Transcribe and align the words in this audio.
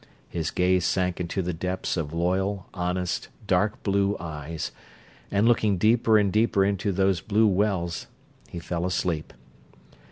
His 0.29 0.49
gaze 0.49 0.83
sank 0.83 1.19
into 1.19 1.43
the 1.43 1.53
depths 1.53 1.95
of 1.95 2.11
loyal, 2.11 2.65
honest, 2.73 3.29
dark 3.45 3.83
blue 3.83 4.17
eyes; 4.19 4.71
and 5.29 5.47
looking 5.47 5.77
deeper 5.77 6.17
and 6.17 6.33
deeper 6.33 6.65
into 6.65 6.91
those 6.91 7.21
blue 7.21 7.45
wells 7.45 8.07
he 8.49 8.57
fell 8.57 8.83
asleep. 8.87 9.31